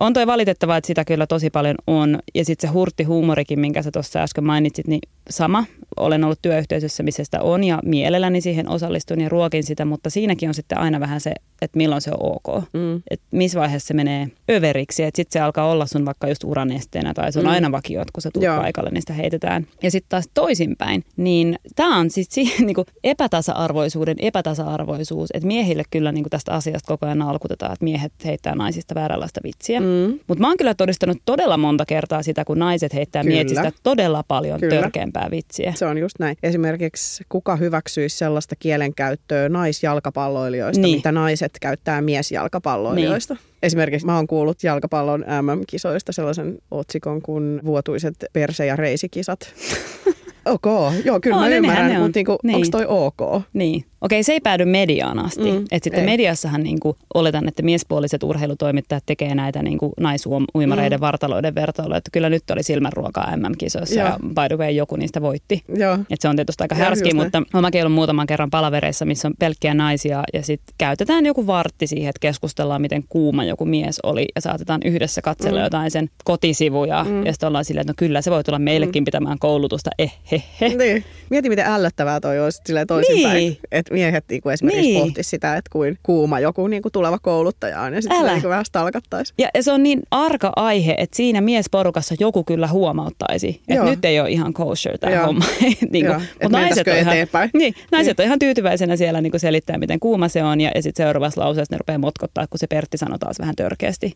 [0.00, 2.18] On toi valitettavaa, että sitä kyllä tosi paljon on.
[2.34, 5.64] Ja sitten se hurtti huumorikin, minkä sä tuossa äsken mainitsit, niin sama.
[5.96, 10.48] Olen ollut työyhteisössä, missä sitä on ja mielelläni siihen osallistun ja ruokin sitä, mutta siinäkin
[10.48, 11.32] on sitten aina vähän se,
[11.62, 12.64] että milloin se on ok.
[12.72, 13.02] Mm.
[13.10, 17.14] Että missä vaiheessa se menee överiksi, että sitten se alkaa olla sun vaikka just uranesteenä
[17.14, 17.50] tai se on mm.
[17.50, 19.66] aina vakio, että kun sä tulet paikalle, niin sitä heitetään.
[19.82, 26.30] Ja sitten taas toisinpäin, niin tämä on sitten niinku epätasa-arvoisuuden epätasa-arvoisuus, että miehille kyllä niinku
[26.30, 29.80] tästä asiasta koko ajan alkutetaan, että miehet heittää naisista vääränlaista vitsiä.
[29.84, 30.18] Mm.
[30.26, 33.34] Mutta mä oon kyllä todistanut todella monta kertaa sitä, kun naiset heittää kyllä.
[33.34, 34.80] miehistä todella paljon kyllä.
[34.80, 35.72] törkeämpää vitsiä.
[35.76, 36.36] Se on just näin.
[36.42, 40.98] Esimerkiksi kuka hyväksyisi sellaista kielenkäyttöä naisjalkapalloilijoista, niin.
[40.98, 43.34] mitä naiset käyttää miesjalkapalloilijoista?
[43.34, 43.44] Niin.
[43.62, 49.40] Esimerkiksi mä oon kuullut jalkapallon MM-kisoista sellaisen otsikon kuin vuotuiset perse- ja reisikisat.
[50.46, 50.66] Ok,
[51.04, 52.56] joo, kyllä no, mä ymmärrän, mutta niinku, niin.
[52.56, 53.42] onko toi ok?
[53.52, 53.84] Niin.
[54.04, 55.52] Okei, se ei päädy mediaan asti.
[55.52, 56.06] Mm, Et sitten ei.
[56.06, 61.00] mediassahan niin kuin, oletan, että miespuoliset urheilutoimittajat tekee näitä niin kuin naisuimareiden mm.
[61.00, 61.98] vartaloiden vertailuja.
[61.98, 65.64] Että kyllä nyt oli silmänruokaa MM-kisoissa ja by the way joku niistä voitti.
[66.10, 69.34] Et se on tietysti aika härski, mutta mä mäkin ollut muutaman kerran palavereissa, missä on
[69.38, 74.26] pelkkiä naisia ja sitten käytetään joku vartti siihen, että keskustellaan, miten kuuma joku mies oli
[74.34, 75.64] ja saatetaan yhdessä katsella mm.
[75.64, 77.26] jotain sen kotisivuja mm.
[77.26, 79.04] ja sitten ollaan silleen, että no kyllä se voi tulla meillekin mm.
[79.04, 80.68] pitämään koulutusta, eh, he, he.
[80.68, 81.04] Niin.
[81.30, 83.36] Mieti, miten ällöttävää toi olisi toisinpäin.
[83.36, 83.58] Niin.
[83.72, 85.02] Että miehet niin kuin esimerkiksi niin.
[85.02, 88.50] pohti sitä, että kuin kuuma joku niin kuin tuleva kouluttaja on ja sitten niin kuin
[88.50, 89.34] vähän stalkattaisi.
[89.38, 94.04] Ja, ja se on niin arka aihe, että siinä miesporukassa joku kyllä huomauttaisi, että nyt
[94.04, 95.26] ei ole ihan kosher tämä Joo.
[95.26, 95.44] homma.
[95.92, 97.16] niin kuin, mutta naiset, on ihan,
[97.54, 98.24] niin, naiset niin.
[98.24, 101.40] on ihan tyytyväisenä siellä niin kuin selittää, miten kuuma se on ja, ja sitten seuraavassa
[101.40, 104.12] lauseessa ne rupeaa motkottaa, kun se Pertti sanoo taas vähän törkeästi.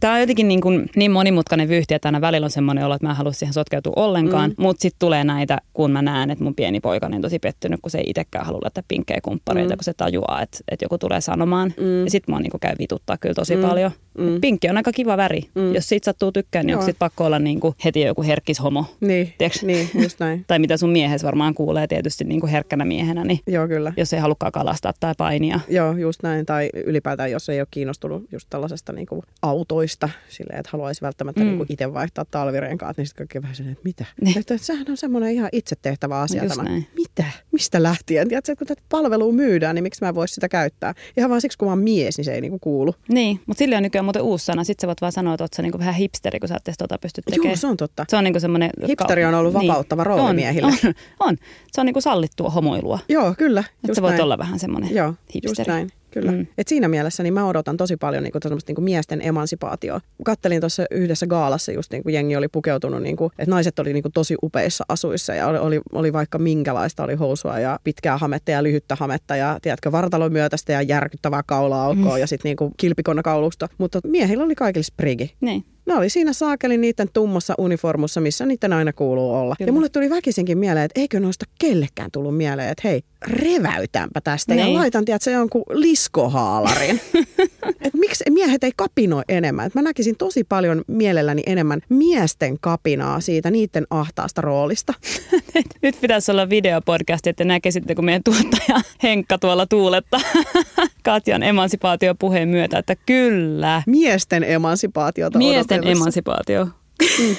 [0.00, 3.06] Tämä on jotenkin niin, kuin, niin monimutkainen vyyhti, että aina välillä on semmoinen olo, että
[3.06, 4.54] mä en halua siihen sotkeutua ollenkaan, mm.
[4.58, 7.90] mutta sitten tulee näitä, kun mä näen, että mun pieni poika on tosi pettynyt, kun
[7.90, 9.76] se ei itsekään halua laittaa pinkkejä kumppareita, mm.
[9.76, 11.74] kun se tajuaa, että, että joku tulee sanomaan.
[11.76, 12.04] Mm.
[12.04, 13.62] Ja sitten mua niin käy vituttaa kyllä tosi mm.
[13.62, 13.90] paljon.
[14.18, 14.40] Mm.
[14.40, 15.40] Pinkki on aika kiva väri.
[15.54, 15.74] Mm.
[15.74, 18.84] Jos siitä sattuu tykkään, niin onko sit pakko olla niin kuin heti joku herkkis homo?
[19.00, 20.44] Niin, niin just näin.
[20.48, 23.92] tai mitä sun miehes varmaan kuulee tietysti niin kuin herkkänä miehenä, niin Joo, kyllä.
[23.96, 25.60] jos ei halukkaan kalastaa tai painia.
[25.68, 26.46] Joo, just näin.
[26.46, 31.40] Tai ylipäätään, jos ei ole kiinnostunut just tällaisesta niin kuin autoista, silleen, että haluaisi välttämättä
[31.40, 31.46] mm.
[31.46, 34.04] niin kuin itse vaihtaa talvirenkaat, niin sitten kaikki vähän sen, että mitä?
[34.20, 34.38] Niin.
[34.38, 36.62] Että, sehän on semmoinen ihan itse tehtävä asia no tämä.
[36.62, 36.86] Näin.
[36.94, 37.24] Mitä?
[37.52, 38.28] mistä lähtien?
[38.28, 40.94] Tiedätkö, että kun tätä palvelua myydään, niin miksi mä en voisi sitä käyttää?
[41.16, 42.94] Ihan vaan siksi, kun mä oon mies, niin se ei niinku kuulu.
[43.08, 44.64] Niin, mutta sillä on nykyään muuten uusi sana.
[44.64, 46.98] Sitten sä voit vaan sanoa, että oot sä niinku vähän hipsteri, kun sä et tota
[46.98, 47.48] pysty tekemään.
[47.48, 48.04] Joo, se on totta.
[48.08, 48.70] Se on niinku semmoinen...
[48.88, 50.66] Hipsteri on ollut vapauttava rooli on, miehille.
[50.66, 51.36] On, on.
[51.72, 52.98] Se on niinku sallittua homoilua.
[53.08, 53.64] Joo, kyllä.
[53.84, 54.22] Että sä voit näin.
[54.24, 55.50] olla vähän semmoinen Joo, hipsteri.
[55.50, 55.90] just näin.
[56.20, 56.32] Kyllä.
[56.32, 56.46] Mm.
[56.58, 60.00] Et siinä mielessä niin mä odotan tosi paljon niin kuin, niin kuin miesten emansipaatioa.
[60.24, 63.92] Kattelin tuossa yhdessä gaalassa just niin kuin jengi oli pukeutunut, niin kuin, että naiset oli
[63.92, 68.18] niin kuin, tosi upeissa asuissa ja oli, oli, oli, vaikka minkälaista, oli housua ja pitkää
[68.18, 72.20] hametta ja lyhyttä hametta ja tiedätkö, vartalon myötästä ja järkyttävää kaula-aukkoa mm.
[72.20, 73.68] ja sitten niin kilpikonnakaulusta.
[73.78, 75.34] Mutta miehillä oli kaikille sprigi.
[75.40, 75.64] Niin.
[75.86, 79.54] Ne oli siinä saakeli niiden tummassa uniformussa, missä niiden aina kuuluu olla.
[79.58, 79.68] Kyllä.
[79.68, 84.54] Ja mulle tuli väkisinkin mieleen, että eikö noista kellekään tullut mieleen, että hei, reväytänpä tästä
[84.54, 84.66] niin.
[84.66, 87.00] ja laitan, tiedät, se jonkun liskohaalarin.
[87.80, 89.66] Et miksi miehet ei kapinoi enemmän?
[89.66, 94.94] Et mä näkisin tosi paljon mielelläni enemmän miesten kapinaa siitä niiden ahtaasta roolista.
[95.82, 100.20] Nyt pitäisi olla videopodcast, että näkisitte, kun meidän tuottaja Henkka tuolla tuuletta
[101.02, 103.82] Katjan emansipaatiopuheen myötä, että kyllä.
[103.86, 106.64] Miesten emansipaatiota Miesten emansipaatio.
[106.64, 107.36] Mm.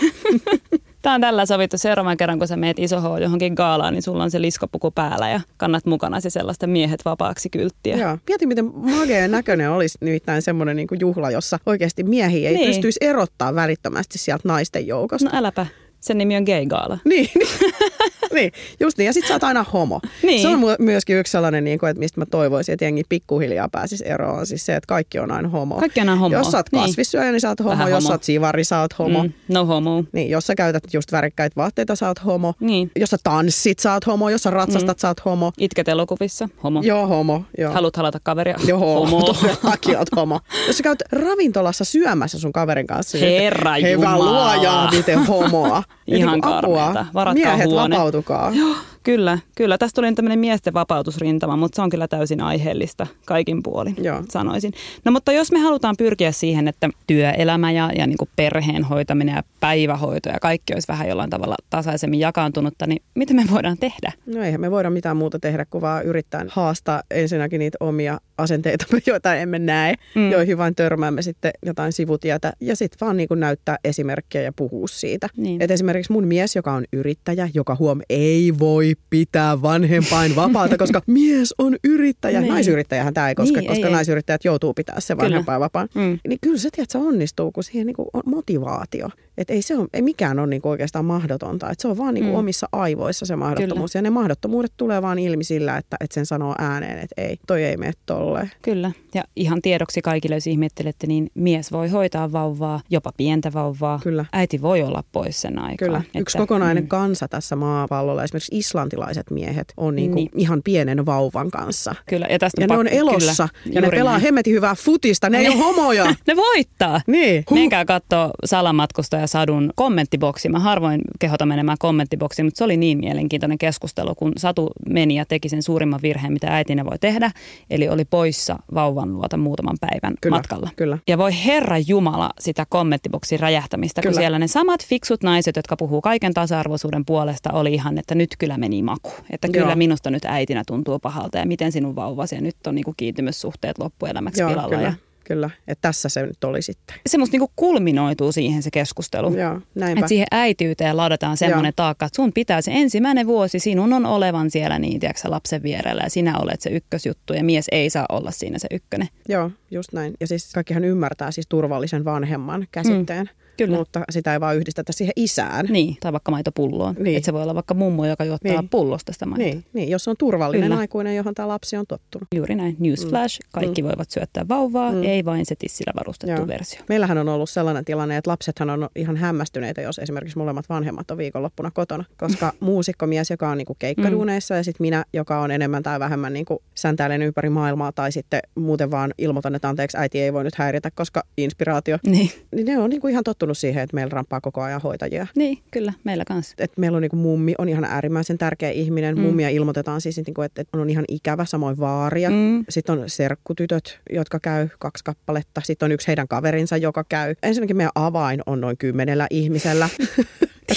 [1.02, 4.32] Tämä on tällä sovittu seuraavan kerran, kun sä meet iso johonkin gaalaan, niin sulla on
[4.32, 7.97] se liskopuku päällä ja kannat mukana se sellaista miehet vapaaksi kylttiä.
[7.97, 8.17] Joo.
[8.28, 12.67] Mieti, miten mageen näköinen olisi nimittäin semmoinen niin kuin juhla, jossa oikeasti miehiä ei niin.
[12.67, 15.30] pystyisi erottaa välittömästi sieltä naisten joukosta.
[15.30, 15.65] No äläpä.
[16.00, 16.97] Sen nimi on gay gaala.
[17.06, 17.47] Niin, niin.
[18.38, 19.06] niin, just niin.
[19.06, 20.00] Ja sit sä oot aina homo.
[20.23, 20.41] Niin.
[20.41, 24.04] Se on myöskin yksi sellainen, niin kuin, että mistä mä toivoisin, että jengi pikkuhiljaa pääsisi
[24.08, 24.45] eroon.
[24.45, 25.76] Siis se, että kaikki on aina homo.
[25.76, 26.38] Kaikki on aina homo.
[26.38, 27.69] Jos sä oot kasvissyöjä, niin sä oot homo.
[27.69, 29.23] Vähän jos sä oot sivari, sä oot homo.
[29.23, 30.04] Mm, no homo.
[30.12, 32.54] Niin, jos sä käytät just värikkäitä vaatteita, sä oot homo.
[32.60, 32.91] Niin.
[32.95, 34.30] Jos sä tanssit, sä oot homo.
[34.30, 35.02] Jos sä ratsastat, mm.
[35.02, 35.52] sä oot homo.
[35.58, 36.82] Itket elokuvissa, homo.
[36.84, 37.43] Joo, homo.
[37.58, 37.73] Joo.
[37.73, 39.21] Haluat halata kaveria, Joo, homo.
[39.34, 40.39] Todellakin oot homo.
[40.67, 43.17] Jos sä käyt ravintolassa syömässä sun kaverin kanssa.
[43.17, 44.26] Herra Hei, Jumala.
[44.26, 45.84] luojaa, miten homoa.
[46.08, 47.06] Ihan niin karmeita.
[47.13, 47.95] Varatkaa Miehet huone.
[47.95, 48.27] vapautukaa.
[48.54, 48.76] Joo.
[49.04, 49.78] Kyllä, kyllä.
[49.78, 54.24] Tästä tuli tämmöinen miesten vapautusrintama, mutta se on kyllä täysin aiheellista kaikin puolin, Joo.
[54.30, 54.74] sanoisin.
[55.06, 59.36] No mutta jos me halutaan pyrkiä siihen, että työelämä ja, ja niin kuin perheen hoitaminen
[59.36, 64.12] ja päivähoito ja kaikki olisi vähän jollain tavalla tasaisemmin jakaantunutta, niin mitä me voidaan tehdä?
[64.26, 68.86] No eihän me voida mitään muuta tehdä kuin vaan yrittää haastaa ensinnäkin niitä omia asenteita,
[69.08, 70.32] joita emme näe, mm.
[70.32, 74.88] joihin vain törmäämme sitten jotain sivutietä ja sitten vaan niin kuin näyttää esimerkkejä ja puhua
[74.88, 75.30] siitä.
[75.38, 75.62] Niin.
[75.62, 81.02] Et esimerkiksi mun mies, joka on yrittäjä, joka huom ei voi pitää vanhempain vapaata, koska
[81.08, 82.41] mies on yrittäjä.
[82.41, 82.54] Niin.
[82.54, 84.50] Naisyrittäjähän tämä ei koske, niin, koska ei, naisyrittäjät ei.
[84.50, 85.89] joutuu pitää se vanhempain vapaan.
[85.95, 86.19] Mm.
[86.28, 89.10] Niin kyllä se, tiedät, se onnistuu, kun siihen niin on motivaatio.
[89.38, 91.69] Että ei, se on, ei mikään ole niinku oikeastaan mahdotonta.
[91.69, 92.38] Et se on vaan niinku mm.
[92.38, 93.91] omissa aivoissa se mahdottomuus.
[93.91, 94.00] Kyllä.
[94.00, 97.63] Ja ne mahdottomuudet tulee vaan ilmi sillä, että, että sen sanoo ääneen, että ei, toi
[97.63, 98.52] ei mene tolleen.
[98.62, 98.91] Kyllä.
[99.13, 104.00] Ja ihan tiedoksi kaikille, jos ihmettelette, niin mies voi hoitaa vauvaa, jopa pientä vauvaa.
[104.04, 104.26] Kyllä.
[104.34, 105.88] Äiti voi olla pois sen aikaa.
[105.88, 106.02] Kyllä.
[106.06, 106.88] Että, Yksi kokonainen mm.
[106.88, 110.30] kansa tässä maapallolla, esimerkiksi islantilaiset miehet, on niinku niin.
[110.36, 111.95] ihan pienen vauvan kanssa.
[112.10, 112.28] Kyllä.
[112.30, 113.47] Ja, tästä ja pak- ne on elossa.
[113.63, 113.73] Kyllä.
[113.76, 114.23] Ja Juuri ne pelaa näin.
[114.23, 115.30] hemmetin hyvää futista.
[115.30, 116.06] Ne ei ole homoja.
[116.28, 117.02] ne voittaa.
[117.08, 117.43] Niin.
[117.50, 117.58] Huh.
[117.58, 120.50] Menkää katsoa salamatkustaja Sadun kommenttiboksi.
[120.50, 125.26] Mä harvoin kehota menemään kommenttiboksiin, mutta se oli niin mielenkiintoinen keskustelu, kun Satu meni ja
[125.26, 127.32] teki sen suurimman virheen, mitä äitinä voi tehdä.
[127.70, 130.70] Eli oli poissa vauvan luota muutaman päivän kyllä, matkalla.
[130.76, 130.98] Kyllä.
[131.08, 134.13] Ja voi herra Jumala sitä kommenttiboksin räjähtämistä, kyllä.
[134.13, 138.30] kun siellä ne samat fiksut naiset, jotka puhuu kaiken tasa-arvoisuuden puolesta, oli ihan, että nyt
[138.40, 139.12] kyllä meni maku.
[139.30, 139.76] Että kyllä Joo.
[139.76, 143.78] minusta nyt äitinä tuntuu pahalta ja miten sinun vauvasi ja nyt on niin kuin kiintymyssuhteet
[143.78, 144.76] loppuelämäksi Joo, pilalla.
[144.76, 144.82] Kyllä.
[144.84, 146.96] Ja Kyllä, että tässä se nyt oli sitten.
[147.08, 149.38] Se musta niinku kulminoituu siihen se keskustelu.
[149.38, 150.00] Joo, näinpä.
[150.00, 154.52] Että siihen äityyteen ladataan semmoinen taakka, että sun pitää se ensimmäinen vuosi, sinun on olevan
[154.52, 158.32] siellä niin, tiedätkö, lapsen vierellä ja sinä olet se ykkösjuttu ja mies ei saa olla
[158.32, 159.08] siinä se ykkönen.
[159.30, 160.13] Joo, just näin.
[160.20, 163.26] Ja siis kaikkihan ymmärtää siis turvallisen vanhemman käsitteen.
[163.26, 163.47] Mm.
[163.58, 163.78] Kyllä.
[163.78, 165.65] Mutta sitä ei vaan yhdistetä siihen isään.
[165.65, 166.96] Niin, tai vaikka maitopulloon.
[167.00, 167.17] Niin.
[167.17, 168.70] Että se voi olla vaikka mummo, joka juottaa niin.
[168.70, 169.46] pullosta sitä maitoa.
[169.46, 170.80] Niin, niin, jos on turvallinen Kyllä.
[170.80, 172.28] aikuinen, johon tämä lapsi on tottunut.
[172.36, 172.76] Juuri näin.
[172.80, 173.39] Newsflash.
[173.39, 173.50] Mm.
[173.52, 173.88] Kaikki mm.
[173.88, 175.04] voivat syöttää vauvaa, mm.
[175.04, 176.48] ei vain se tissillä varustettu Joo.
[176.48, 176.82] versio.
[176.89, 181.17] Meillähän on ollut sellainen tilanne, että lapsethan on ihan hämmästyneitä, jos esimerkiksi molemmat vanhemmat on
[181.17, 182.04] viikonloppuna kotona.
[182.17, 184.58] Koska muusikkomies, joka on niinku keikkaduuneissa mm.
[184.58, 188.91] ja sitten minä, joka on enemmän tai vähemmän niinku säntäilen ympäri maailmaa tai sitten muuten
[188.91, 191.98] vaan ilmoitan, että anteeksi äiti ei voi nyt häiritä, koska inspiraatio.
[192.06, 192.32] Niin.
[192.56, 195.28] niin ne on niinku ihan tottunut siihen, että meillä ramppaa koko ajan hoitajia.
[195.36, 196.56] Niin, kyllä, meillä kanssa.
[196.58, 199.16] Et meillä on niinku mummi, on ihan äärimmäisen tärkeä ihminen.
[199.16, 199.22] Mm.
[199.22, 202.30] Mummia ilmoitetaan siis, niinku, että et on ihan ikävä, samoin vaaria.
[202.30, 202.66] Mm.
[202.70, 205.62] Sitten on serkkutytöt, jotka käy kaksi kappaletta.
[205.64, 207.36] Sitten on yksi heidän kaverinsa, joka käy.
[207.44, 209.90] Ensinnäkin meidän avain on noin kymmenellä ihmisellä.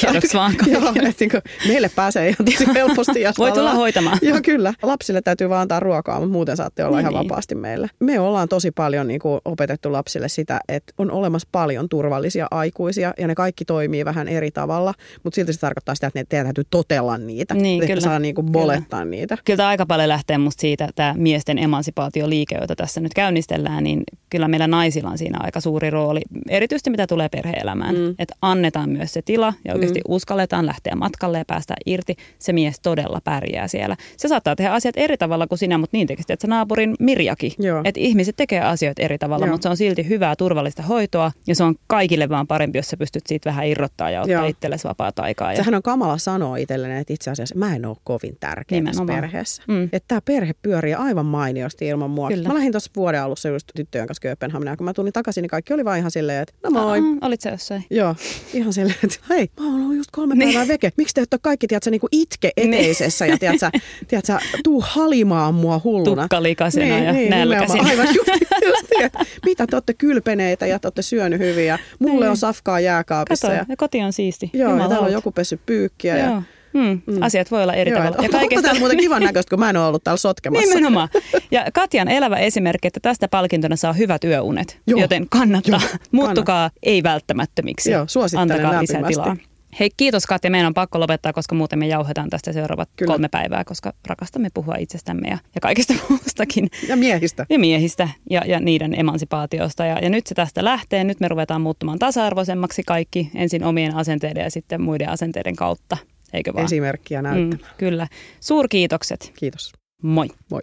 [0.00, 0.54] Tiedoksi vaan.
[0.72, 3.20] Joo, että niin kuin, meille pääsee ihan tosi helposti.
[3.20, 4.18] Jos Voi tulla hoitamaan.
[4.22, 4.74] Joo, kyllä.
[4.82, 7.28] Lapsille täytyy vaan antaa ruokaa, mutta muuten saatte olla niin, ihan niin.
[7.28, 7.90] vapaasti meille.
[8.00, 13.14] Me ollaan tosi paljon niin kuin, opetettu lapsille sitä, että on olemassa paljon turvallisia aikuisia
[13.18, 14.94] ja ne kaikki toimii vähän eri tavalla,
[15.24, 17.54] mutta silti se tarkoittaa sitä, että ne teidän täytyy totella niitä.
[17.54, 18.00] Niin, kyllä.
[18.00, 19.10] saa niin kuin, bolettaa kyllä.
[19.10, 19.38] niitä.
[19.44, 24.48] Kyllä aika paljon lähtee musta siitä, tämä miesten emansipaatioliike, jota tässä nyt käynnistellään, niin kyllä
[24.48, 27.94] meillä naisilla on siinä aika suuri rooli, erityisesti mitä tulee perheelämään.
[27.94, 28.14] Mm.
[28.18, 30.14] Että annetaan myös se tila ja oikeasti mm.
[30.14, 32.16] uskalletaan lähteä matkalle ja päästä irti.
[32.38, 33.96] Se mies todella pärjää siellä.
[34.16, 37.52] Se saattaa tehdä asiat eri tavalla kuin sinä, mutta niin tekisi, että naapurin Mirjakin.
[37.84, 39.54] Että ihmiset tekee asioita eri tavalla, Joo.
[39.54, 42.96] mutta se on silti hyvää, turvallista hoitoa ja se on kaikille vaan parempi, jos sä
[42.96, 44.46] pystyt siitä vähän irrottaa ja ottaa Joo.
[44.46, 45.52] itsellesi vapaa aikaa.
[45.52, 45.56] Ja...
[45.56, 49.62] Sehän on kamala sanoa itselleen, että itse asiassa mä en ole kovin tärkeä tässä perheessä.
[49.68, 49.84] Mm.
[49.84, 52.28] Että tämä perhe pyörii aivan mainiosti ilman mua.
[52.28, 52.48] Kyllä.
[52.48, 54.76] Mä lähdin tuossa vuoden alussa just tyttöjen kanssa Kööpenhaminaan.
[54.76, 57.00] Kun mä tulin takaisin, niin kaikki oli vaan ihan silleen, että no moi.
[57.00, 57.84] Uh, olit se jossain?
[57.90, 58.16] Joo,
[58.54, 60.48] ihan silleen, että hei, mä oon ollut just kolme niin.
[60.48, 60.92] päivää veke.
[60.96, 62.74] Miksi te ette ole kaikki, tiedätkö, niin kuin itke niin.
[62.74, 63.70] eteisessä ja tiedätkö,
[64.08, 66.22] tiedätkö, tuu halimaan mua hulluna.
[66.22, 67.32] Tukkalikasena niin, ja niin.
[67.32, 68.28] Aivan just,
[68.66, 69.10] just niin,
[69.46, 72.29] mitä te olette kylpeneitä ja te olette syönyt hyvin ja mulle niin.
[72.30, 73.48] On safkaa jääkaapissa.
[73.48, 74.50] Kato, ja, ja koti on siisti.
[74.52, 76.16] Joo, ja täällä on joku pessy pyykkiä.
[76.18, 76.26] Joo.
[76.34, 77.22] Ja, Mm, mm.
[77.22, 78.22] Asiat voi olla eri Joo, tavalla.
[78.22, 78.68] Ja kaikesta...
[78.68, 80.68] Onko muuten kivan näköistä, kun mä en ole ollut täällä sotkemassa?
[80.68, 81.08] Nimenomaan.
[81.50, 85.00] Ja Katjan elävä esimerkki, että tästä palkintona saa hyvät yöunet, Joo.
[85.00, 85.80] joten kannattaa.
[85.82, 87.90] Joo, Muuttukaa ei välttämättömiksi.
[87.90, 89.36] Joo, Antakaa lisää tilaa.
[89.80, 90.50] Hei, kiitos Katja.
[90.50, 93.12] Meidän on pakko lopettaa, koska muuten me jauhetaan tästä seuraavat Kyllä.
[93.12, 96.70] kolme päivää, koska rakastamme puhua itsestämme ja, ja kaikista muustakin.
[96.88, 97.46] Ja miehistä.
[97.50, 99.84] Ja miehistä ja, ja niiden emansipaatiosta.
[99.84, 101.04] Ja, ja nyt se tästä lähtee.
[101.04, 105.96] Nyt me ruvetaan muuttumaan tasa-arvoisemmaksi kaikki ensin omien asenteiden ja sitten muiden asenteiden kautta.
[106.32, 106.64] Eikö vaan?
[106.64, 107.70] Esimerkkiä näyttämään.
[107.72, 108.06] Mm, kyllä.
[108.40, 109.32] Suurkiitokset.
[109.38, 109.72] Kiitos.
[110.02, 110.28] Moi.
[110.50, 110.60] Moi.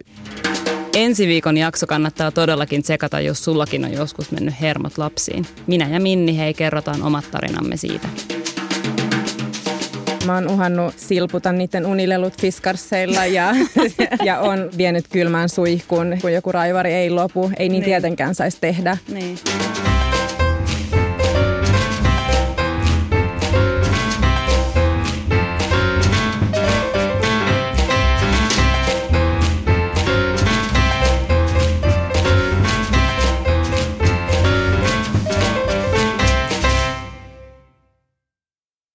[0.94, 5.46] Ensi viikon jakso kannattaa todellakin tsekata, jos sullakin on joskus mennyt hermot lapsiin.
[5.66, 8.08] Minä ja Minni hei kerrotaan omat tarinamme siitä.
[10.28, 13.54] Mä oon uhannut silputa niiden unilelut fiskarsseilla ja,
[14.24, 17.50] ja on vienyt kylmään suihkun, kun joku raivari ei lopu.
[17.58, 17.84] Ei niin, niin.
[17.84, 18.96] tietenkään saisi tehdä.
[19.08, 19.38] Niin.